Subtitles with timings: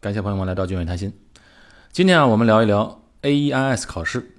[0.00, 1.12] 感谢朋友们来到君伟谈心。
[1.92, 4.30] 今天啊，我们聊一聊 AEIS 考试。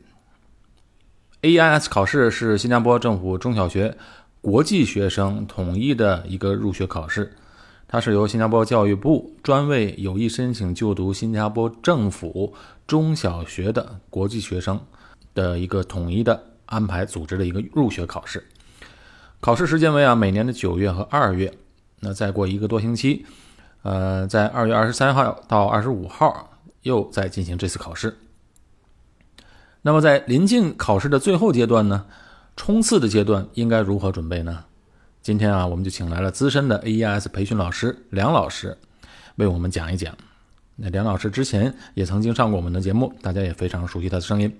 [1.43, 3.95] AEIS 考试是新加坡政府中小学
[4.41, 7.33] 国际学生统一的一个入学考试，
[7.87, 12.55] 它是由新加坡教育部专为有意申请就读新加坡政府
[12.87, 14.81] 中小学的国际学生
[15.35, 18.43] 的一个统一的安排组织的一个入学考试。
[19.39, 21.53] 考试时间为啊每年的九月和二月，
[21.99, 23.27] 那再过一个多星期。
[23.83, 28.17] 呃，在二月二十三号到二十五号又在进行这次考试。
[29.81, 32.05] 那么在临近考试的最后阶段呢，
[32.55, 34.65] 冲刺的阶段应该如何准备呢？
[35.23, 38.77] 今天啊，我们就请来了资深的 AES 培训老师梁老师，
[39.37, 40.15] 为我们讲一讲。
[40.75, 44.59] 那梁老师之前也曾经上过我们的节目，大家也非常熟悉他的声音。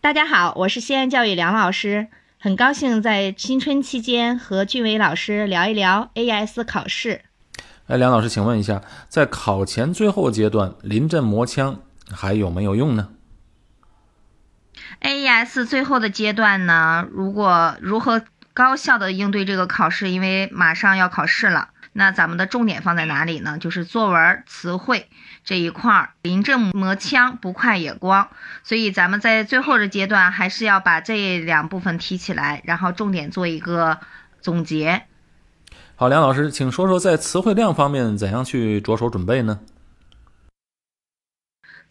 [0.00, 7.22] 大家好，我是西安教育梁老师，很高兴在新春期间和俊伟老师聊一聊 AES 考试。
[7.90, 13.08] 哎，梁老师，请问一下，在考前最后阶段，临阵磨枪还有没有用呢
[15.00, 17.04] ？AES 最后的阶段呢？
[17.10, 18.22] 如果如何
[18.54, 20.10] 高效的应对这个考试？
[20.10, 23.58] 因为马上要考试了，那咱们的重点放在哪里呢？
[23.58, 25.08] 就是作文、词汇
[25.42, 28.28] 这一块儿，临阵磨枪，不快也光。
[28.62, 33.98] 所以咱们在最后的阶段，还是要把这两部分提起来，然后重点做一个
[34.40, 35.06] 总结。
[36.00, 39.60] 好，梁老师，请说说在词汇量方面怎样去着手准备呢？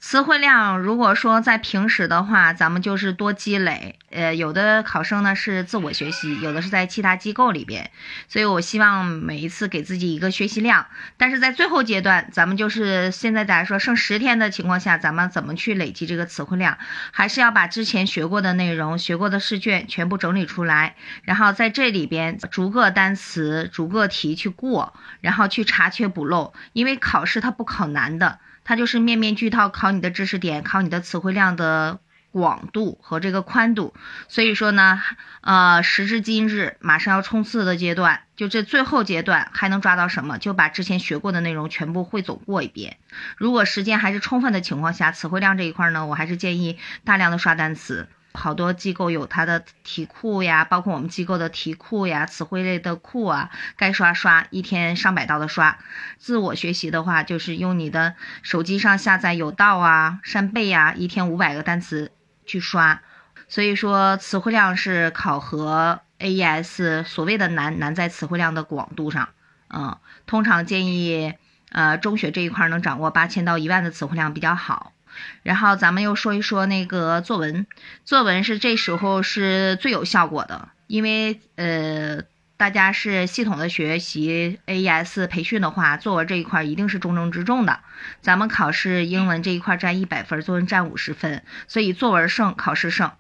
[0.02, 4.00] 词汇量，如果说在平时的话，咱们就是多积累。
[4.12, 7.92] 呃，有的考生呢是自我学习，有的是在其他机构里边，
[8.30, 10.88] 所以我希望每一次给自己一个学习量。
[11.18, 16.78] 但是在最后阶段，咱们就是现在假如说剩十天的情况下，咱们怎么去累积这个词汇量？
[17.12, 26.54] 还是要把之前学过的内容、学过的试卷全部整理出来，然后在这里边逐个单词、逐个题去过，然后去查缺补漏。
[26.72, 28.40] 因为考试它不考难的。
[28.64, 32.00] 它就是面面俱到，考你的知识点，考你的词汇量的
[32.32, 33.94] 广度和这个宽度。
[34.28, 35.02] 所以说呢，
[35.42, 40.38] 呃，时至今日，马上要冲刺的阶段，就这最后阶段还能抓到什么？
[40.38, 42.98] 就把之前学过的内容全部汇总过一遍。
[43.38, 48.08] 如果时间还是充分的情况下，词汇量这一块呢，我还是建议大量的刷单词。
[48.40, 55.78] 好多机构有它的题库呀，包括我们机构的题库呀、词汇类的库啊，该刷刷，一天上百道的刷。
[56.18, 62.14] 自我学习的话，就是用你的手机上下载有道啊、扇贝呀，一天五百个单词
[62.46, 63.02] 去刷。
[63.50, 69.30] 所以说，词汇量是考核 AES 所谓的难，难在词汇量的广度上。
[69.70, 71.34] 嗯，通常建议，
[71.72, 74.94] 呃，中学这一块能掌握八千到一万的词汇量比较好。
[75.44, 77.66] 然后咱们又说一说那个作文，
[78.06, 82.22] 作文是这时候是最有效果的，因为呃
[82.58, 87.80] 大家是系统的学习 AES 培训的话，作文这一块一定是重中之重的。
[88.22, 93.12] 咱们考试英文这一块占一百分，作文占五十分，所以作文胜考试胜。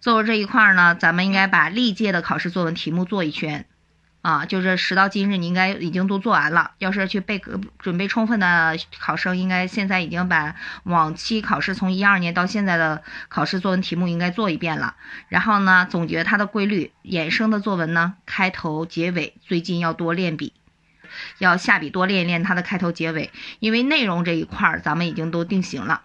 [0.00, 3.66] 作文这一块呢，咱们应该把历届的考试作文题目做一圈。
[4.26, 6.72] 啊，就是时到今日，你应该已经都做完了。
[6.78, 7.40] 要是去备
[7.78, 14.96] 准备充分的考生，应该现在已经把往期考试从一二年到现在的考试作文题目应该做一遍了。
[15.28, 20.52] 然后呢，总结它的规律，衍生的作文呢，开头结尾最近要多练笔，
[21.38, 26.02] 要下笔多练一练它的开头结尾，因为内容这一块儿咱们已经都定型了。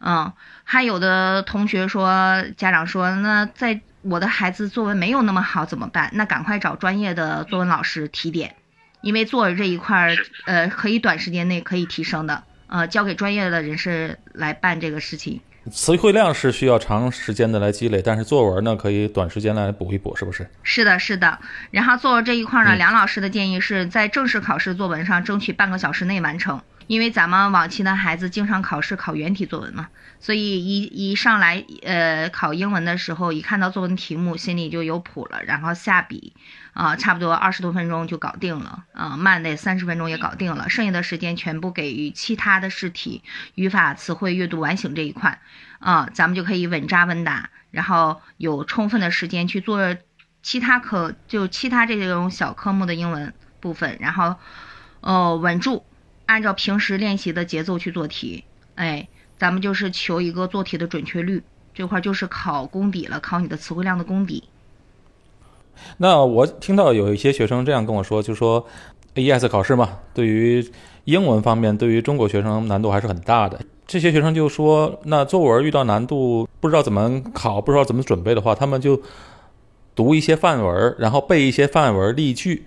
[0.00, 0.32] 嗯，
[0.64, 3.82] 还有的同学说，家长说，那在。
[4.08, 6.10] 我的孩子作文没有那么好怎么办？
[6.14, 8.54] 那赶快找专业的作文老师提点，
[9.02, 15.40] 因为作文这一块儿，呃，可以短时间内可以提升的，呃，交给专业的人士来办这个事情。
[15.70, 20.48] 词汇量是需要长时间的来积累，但是作文呢，可以短时间来补一补，是不是？
[20.62, 21.38] 是的，是的。
[21.70, 26.62] 然后作文这一块呢，梁老师的建议是在正式考试作文上争取半个小时内完成。
[26.88, 29.88] 因为咱们往期的孩子经常考试考原题作文嘛，
[30.18, 36.32] 所以一一上来，呃，考英文的时候，一看到作文题目，心里就有谱了，然后下笔，
[36.72, 43.22] 啊，差不多二十多分钟就搞定了，啊，慢的三十分钟也搞定了，剩下的时间全部给予其他的试题，
[43.54, 45.40] 语法、词汇、阅读完形这一块，
[45.80, 49.94] 啊，咱们就可以稳扎稳打，然后有充分的时间去做
[50.42, 54.36] 其他科，就其他这种小科目的英文部分，然后，
[55.00, 55.84] 哦，稳住。
[56.28, 58.44] 按照平时练习的节奏去做题，
[58.74, 59.08] 哎，
[59.38, 61.42] 咱们就是求一个做题的准确率，
[61.72, 64.44] 这块就是考功底了，考你的词汇量的功底。
[65.96, 68.66] 那我听到有一些学生这样跟我说，就说
[69.14, 70.70] AES 考试嘛，对于
[71.04, 73.58] 英文方面，对于中国学生难度还是很大的。
[73.86, 79.00] 这些学生就说，那作文遇到难度不知道怎么考，不知道怎么准备的话，他们就
[79.94, 82.66] 读一些范文，然后背一些范文例句，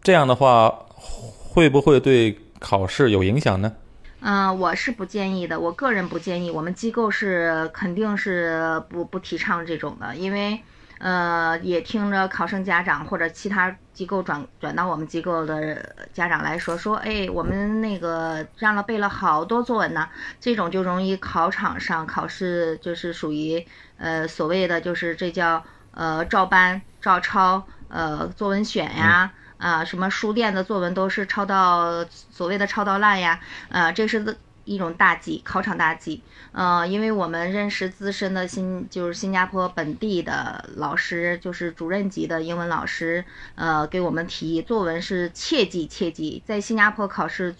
[0.00, 2.38] 这样的话会不会对？
[2.60, 3.72] 考试有影响呢？
[4.20, 10.60] 嗯，我是不建议的，我个人不建议，我们机构是肯定是不不提倡这种的，因为。
[11.02, 20.06] 呃，也听着考生家长或者其他机构转转到我们机构的家长来说，说，哎，我们那个让了背了好多作文呢，
[20.38, 23.66] 这种就容易考场上考试就是属于
[23.96, 34.36] 呃所谓的就是这叫呃照搬照抄呃作文选呀啊啊什么书店的作文都是抄到所谓的抄到烂呀，呃这是。
[34.66, 36.22] 一种大忌，考场大忌。
[36.52, 43.24] 呃，因为我们认识资深的新，就是新加坡本地的老师，就是主任级的英文老师，
[43.56, 47.52] 呃，给我们提，作文是切记切记，在新加坡考试，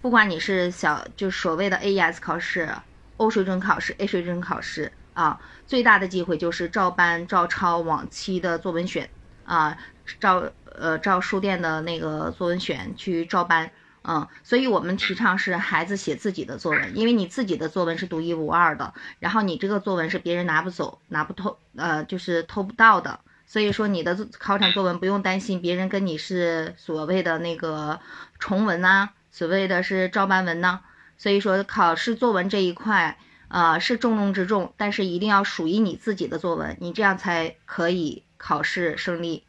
[0.00, 2.70] 不管你是小，就所谓的 AES 考试、
[3.18, 9.10] O 水准考试、A 水准考试啊，最大的机会就是照搬照抄往期的作文选
[9.44, 9.76] 啊，
[10.18, 13.70] 照呃照书店的那个作文选去照搬。
[14.06, 23.18] 嗯，所以我们提倡是孩子写自己的作文，因为你自己的作文是独一无二的，然后你这个作文是别人拿不走、拿不偷，呃，就是偷不到的。
[23.46, 27.98] 所以说你的考场作文不用担心别人跟你是所谓的那个
[28.38, 30.80] 重文呐，所谓的是照搬文呐。
[31.16, 33.16] 所以说考试作文这一块，
[33.48, 39.44] 呃，是重中之重，但是一定要属于你自己的作文，你这样才可以考试胜利。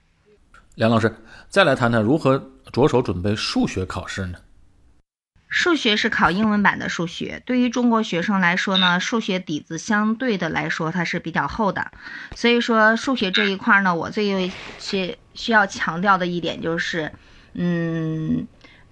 [0.76, 1.16] 梁老师，
[1.48, 4.40] 再来谈谈如何着手准备数学考试呢？
[5.48, 11.92] 数学是考英文版的数学，对于中国学生来说呢，数学底子相对的来说它是比较厚的，
[12.36, 17.14] 所以说数学这一块呢，我最需需要强调的一点就是，
[17.54, 18.46] 嗯，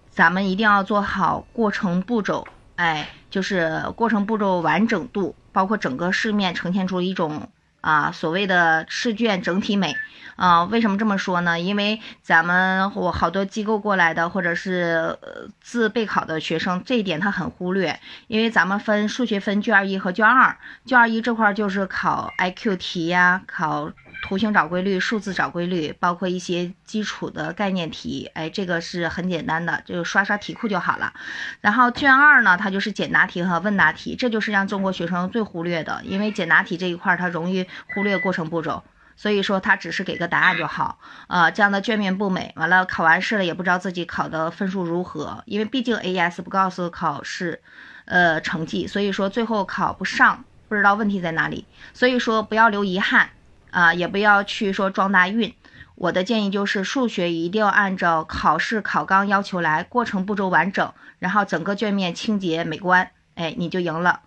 [0.10, 2.48] 咱们一定要做好过程步骤，
[2.78, 7.50] 哎，就是过程步骤完整度，包括整个市面呈现出一种
[7.84, 9.96] 啊所谓的试卷整体美。
[10.36, 11.60] 啊，为什么这么说呢？
[11.60, 15.16] 因为咱们我好多机构过来的，或者是
[15.62, 18.00] 自备考的学生，这一点他很忽略。
[18.26, 20.58] 因为咱们分数学分卷一和卷二，
[20.88, 23.92] 卷二一这块就是考 I Q 题呀，考
[24.24, 28.32] 图形找规律、数字找规律，包括一些基础的概念题。
[28.34, 31.12] 哎，这个是很简单的，就刷刷题库就好了。
[31.60, 38.82] 然后卷二呢，它就是简答题和问答题，这就是让中国学生最忽略的，因为简答题这一块它容易忽略过程步骤。
[39.16, 40.98] 所以说它只是给个答案就好，
[41.28, 42.52] 呃，这样的卷面不美。
[42.56, 47.62] 完了考完试了也不知道自己考的分数如何，因为毕竟 AES 不告诉考试，
[48.06, 51.66] 呃，成绩，所以说最后考不上，不知道问题在哪里。
[51.94, 53.30] 所以说不要留遗憾，
[53.74, 55.54] 啊，也不要去说撞大运。
[55.96, 64.22] 我的建议就是数学一定要按照考试考纲要求来，过程步骤完整，然后整个卷面清洁美观，哎，你就赢了。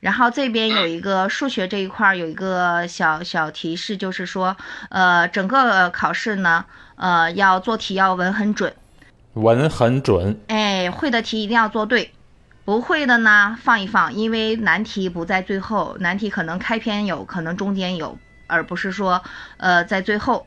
[0.00, 4.56] 然后这边有一个数学这一块有一个小小提示，就是说，
[4.88, 6.64] 呃，整个考试呢，
[6.96, 8.72] 呃，要做题要稳很准，
[9.34, 10.40] 稳很准。
[10.48, 12.12] 哎，会的题一定要做对，
[12.64, 18.18] 不会的呢放一放，因为难题不在最后，难题可能开篇有可能中间有，
[18.50, 19.22] 而不是说，
[19.56, 20.46] 呃，在最后。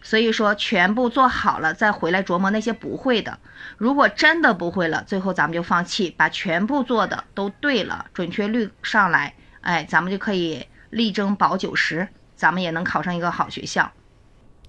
[0.00, 3.36] 所以说，全部做好了再回来琢磨那些不会的。
[3.76, 12.06] 如果真的不会了，最后咱们就放弃，把全部做的都对了，准确率上来，哎，咱们就可以力争保九十，
[12.36, 13.90] 咱们也能考上一个好学校。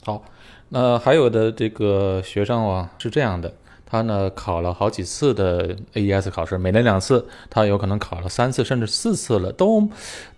[0.04, 0.24] 好，
[0.70, 3.54] 那还有的这个学生啊是这样的，
[3.86, 9.88] 他呢考了好几次的 AES 考试，每年两次，他有可能考了三次甚至四次了，都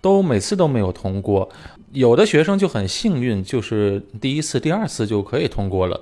[0.01, 1.49] 都每次都没有通过。
[1.93, 6.01] 有的学生就很幸运，就是第一次、第二次就可以通过了，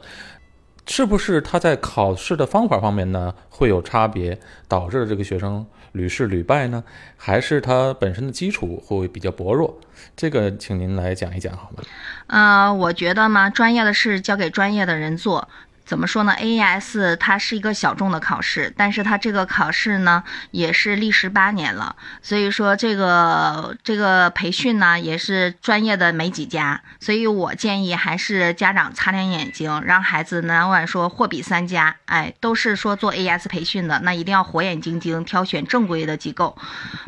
[0.85, 6.83] 是不是他在考试的方法方面呢会有差别，导致这个学生屡试屡败呢？
[7.17, 9.79] 还是他本身的基础会比较薄弱？
[10.15, 11.83] 这个，请您来讲一讲好吗？
[12.27, 15.47] 呃，我觉得嘛，专业的事交给专业的人做。
[15.89, 36.55] 怎么说呢？AES 它是一个小众的考试，但是它这个考试呢也是历时八年了，所以说这个这个培训呢也是专业的没几家，所以我建议还是家长擦亮眼睛，让孩子哪管说货比三家，哎，都是说做 AES 培训的，那一定要火眼金睛挑选正规的机构。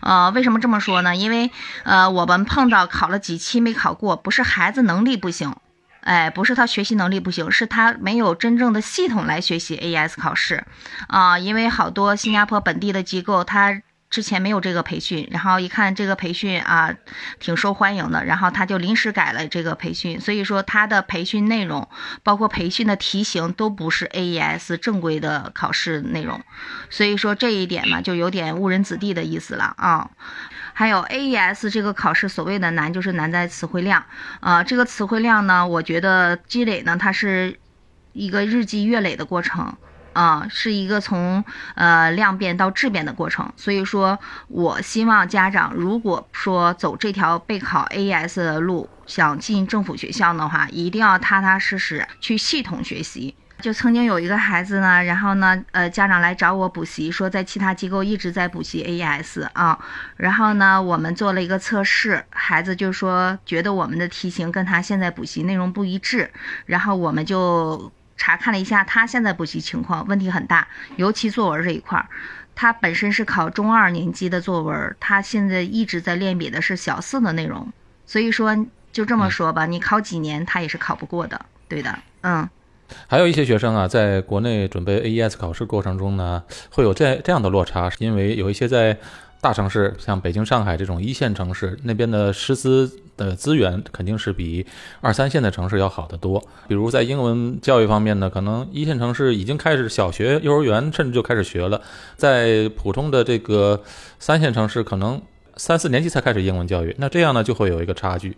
[0.01, 1.15] 呃，为什么这么说呢？
[1.15, 1.51] 因为
[1.83, 5.55] 呃我们碰到考了几期没考过，不是孩子能力不行。
[6.01, 10.63] 哎，不是他学习能力不行，是他没有真正的系统来学习 AES 考试，
[11.07, 16.93] 啊，因为好多新加坡本地的机构，他之前没有这个培训，然后一看这个培训啊，
[17.39, 21.87] 挺受欢迎的，然后他就临时改了这个培训，所以说他的培训内容，
[22.21, 26.41] 包括培训的题型都不是 AES 正规的考试内容，
[26.89, 30.09] 所以说这一点嘛，就有点误人子弟的意思了啊。
[30.81, 34.03] 还有 AES 这个考试，所谓的难就是难在词汇量，
[34.39, 37.59] 啊，这个词汇量呢，我觉得积累呢，它是
[38.13, 39.77] 一个日积月累的过程，
[40.13, 41.45] 啊，是一个从
[41.75, 43.53] 呃量变到质变的过程。
[43.55, 53.35] 所以说我希望家长如果说走这条备考 AES 的路，想进政府学校的话，一定要踏踏实实去系统学习。
[53.61, 59.77] 就曾经有一个孩子呢，然后呢，呃，家长来找我补习，说在其他机构一直在补习 AES 啊，
[60.17, 66.31] 然后呢，我们做了一个测试，孩子就说觉得我们的题型跟他现在补习内容不一致，
[66.65, 72.07] 然后我们就查看了一下他现在补习情况，问题很大，尤其作文这一块儿，
[72.55, 77.71] 他本身是考中二年级的作文，他现在一直在练笔的是小四的内容，
[78.07, 78.57] 所以说
[78.91, 82.49] 就这么说吧，你考几年他也是考不过的，对的，嗯。
[83.07, 88.97] 还有一些学生啊，在国内准备 AES 考试过程中呢，会有这这样的落差，是因为有一些在
[89.39, 94.65] 大城市，像北京、上海这种一线城市，那边的师资的资源肯定是比
[95.01, 96.39] 二三线的城市要好得多。
[96.67, 101.81] 比如在英文教育方面呢，可能一线城市已经开始小学、幼儿园甚至就开始学了，
[102.15, 103.81] 在普通的这个
[104.19, 105.19] 三线城市，可能
[105.55, 108.37] 三四年级才开始英文教育，那这样呢就会有一个差距。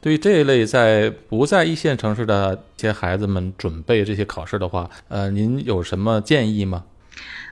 [0.00, 6.84] 对于这一类在不在一线城市的一些孩子们准备这些考试的话，呃，您有什么建议吗？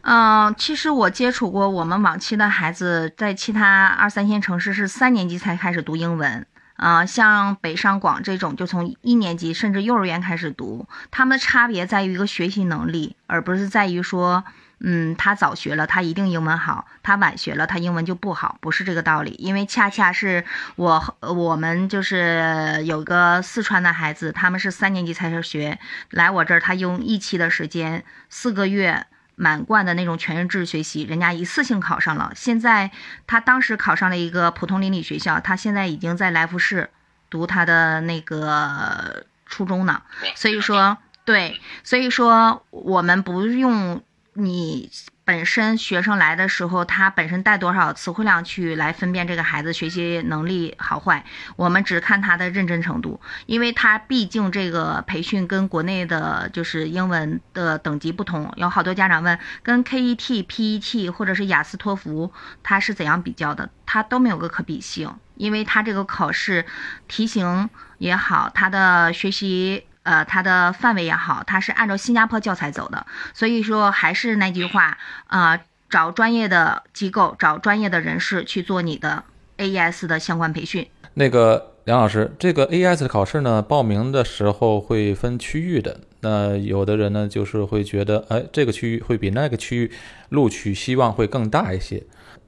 [0.03, 14.45] 嗯，其实我接触过我们往期的孩子，在其他二三线城市是三年级才开始读英文，啊，像北上广这种就从一年级甚至幼儿园开始读，他们的差别在于一个学习能力，而不是在于说。
[14.81, 19.35] 嗯，他早学了，他一定英文好；他晚学了，他英文就不好，不是这个道理。
[19.39, 20.45] 因为恰恰是
[20.77, 25.79] 我我们就是有个四川的孩子，他们是三年级才学学，
[26.11, 32.31] 来我这儿他用一期的时间，四个月满贯的那种全日制学习，人家一次性考上了。
[32.37, 32.93] 现在
[33.27, 36.91] 他当时考上了一个普通邻里学校，他现在已经在来福士
[37.29, 40.03] 读他的那个初中呢。
[40.37, 44.01] 所以说，对，所以说我们不用。
[44.41, 44.89] 你
[45.25, 51.25] 本身学生来的时候，他本身带多少词汇量去来分辨这个孩子学习能力好坏？
[51.57, 58.53] 我们只看他的认真程度，因为他毕竟这个培训跟国内的就是英文的等级不同。
[58.55, 63.69] 有好多家长问，跟 KET、PET 或者是雅思托福，它是怎样比较的？
[63.85, 66.65] 它都没有个可比性，因为它这个考试
[67.09, 67.69] 题型
[67.99, 69.88] 也好，他的学习。
[70.09, 74.97] 呃，它的范围也好，它是按照新加坡教材走的，所以说还是那句话，
[75.27, 75.61] 啊，
[75.91, 79.23] 找专业的机构，找专业的人士去做你的
[79.59, 80.89] AES 的相关培训。
[81.13, 89.93] 那个梁老师，这个 AES 的考试呢，报名的时候会分区域的，那有的人呢就是会觉得，哎，这个区域会比那个区域
[90.31, 92.03] 录取希望会更大一些，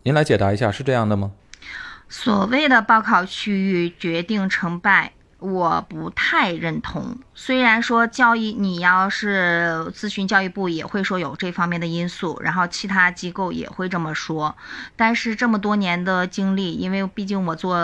[0.05, 1.33] 您来解答一下，是这样的吗？
[2.09, 5.13] 所谓的报考区域决定成败。
[5.41, 14.55] 我不太认同，虽然说教育你要是咨询教育部也会说有这方面的因素，然后其他机构也会这么说，
[14.97, 17.75] 但是这么多年的经历，因为毕竟我做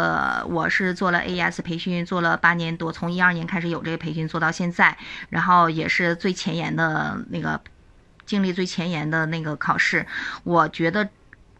[0.48, 4.96] 我是做了 AS 培训做了八年多，从一二年开始有这个培训做到现在，
[5.30, 7.60] 然后也是最前沿的那个
[8.26, 10.06] 经历最前沿的那个考试，
[10.44, 11.08] 我觉得。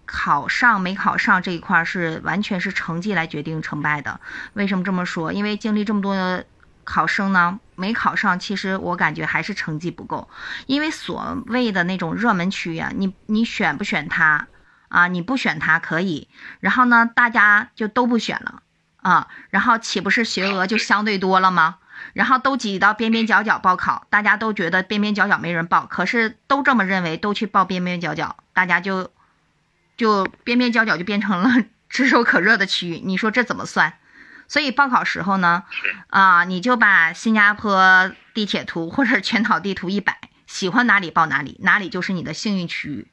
[0.07, 4.21] 考上没考上这一块是完全是成绩来决定成败的。
[4.55, 5.33] 为什么这么说？
[5.33, 6.45] 因为经历这么多
[6.85, 10.29] 考生呢，没考上，其实我感觉还是成绩不够。
[10.67, 14.47] 因为所谓的那种热门区啊，你你选不选它
[14.89, 15.09] 啊？
[15.09, 16.29] 你不选它可以，
[16.61, 18.63] 然后呢，大家就都不选了
[19.03, 21.79] 啊，然后岂不是学额就相对多了吗？
[22.13, 29.11] 然后都挤到边边角角报考，大家都觉得边边角角没人报，可是都这么认为，都去报边边角角，大家就。
[29.97, 33.95] 就边边角角就变成了 炙手可热的区域，你说这怎么算？
[34.49, 35.65] 所以报考时候呢，
[36.09, 43.09] 啊，你就把新加坡地铁图或者全岛地图一摆，喜欢哪里报哪里，哪里就是你的幸运区域。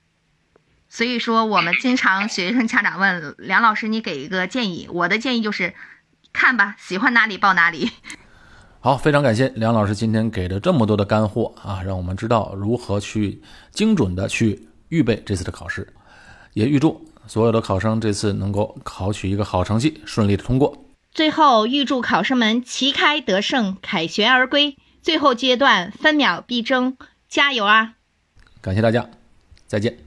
[0.90, 5.74] 所以说，我们经常学生家长问梁老师，你给一个建议，我的建议就是
[6.32, 7.90] 看吧，喜欢哪里报哪里。
[8.80, 15.92] 好，非常感谢梁老师今天给的这么多的干货啊，让我们知道如何去精准的去预备这次的考试。
[16.54, 20.86] 也预祝所有的考生这次能够考取一个好成绩，顺利的通过。
[21.12, 24.78] 最后预祝考生们旗开得胜，凯旋而归。
[25.02, 27.96] 最后阶段分秒必争，加油啊！
[28.62, 29.10] 感谢大家，
[29.68, 30.03] 再见。